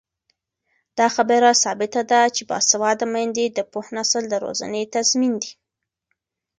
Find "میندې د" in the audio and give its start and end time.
3.13-3.59